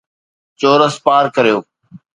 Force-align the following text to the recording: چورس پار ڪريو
چورس 0.59 0.95
پار 1.05 1.25
ڪريو 1.35 1.57